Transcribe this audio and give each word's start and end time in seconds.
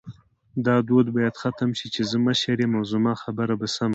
دا 0.65 0.75
دود 0.87 1.07
باید 1.15 1.35
ختم 1.41 1.69
شې 1.77 1.87
چی 1.93 2.01
زه 2.09 2.17
مشر 2.25 2.57
یم 2.63 2.73
او 2.77 2.83
زما 2.93 3.13
خبره 3.23 3.53
به 3.59 3.67
سمه 3.75 3.89